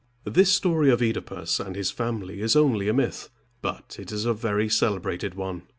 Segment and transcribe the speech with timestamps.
[0.25, 3.29] This story of OEdipus and his family is only a myth,
[3.61, 5.61] but it is a very celebrated one.